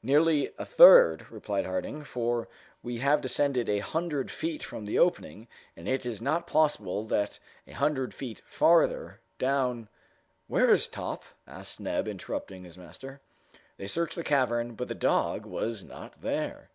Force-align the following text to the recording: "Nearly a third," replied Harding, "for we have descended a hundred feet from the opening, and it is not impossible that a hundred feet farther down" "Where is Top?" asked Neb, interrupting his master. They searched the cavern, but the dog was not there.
"Nearly 0.00 0.52
a 0.58 0.64
third," 0.64 1.26
replied 1.28 1.66
Harding, 1.66 2.04
"for 2.04 2.46
we 2.84 2.98
have 2.98 3.20
descended 3.20 3.68
a 3.68 3.80
hundred 3.80 4.30
feet 4.30 4.62
from 4.62 4.84
the 4.84 4.96
opening, 4.96 5.48
and 5.76 5.88
it 5.88 6.06
is 6.06 6.22
not 6.22 6.42
impossible 6.42 7.02
that 7.06 7.40
a 7.66 7.72
hundred 7.72 8.14
feet 8.14 8.42
farther 8.46 9.18
down" 9.40 9.88
"Where 10.46 10.70
is 10.70 10.86
Top?" 10.86 11.24
asked 11.48 11.80
Neb, 11.80 12.06
interrupting 12.06 12.62
his 12.62 12.78
master. 12.78 13.22
They 13.76 13.88
searched 13.88 14.14
the 14.14 14.22
cavern, 14.22 14.76
but 14.76 14.86
the 14.86 14.94
dog 14.94 15.46
was 15.46 15.82
not 15.82 16.20
there. 16.20 16.70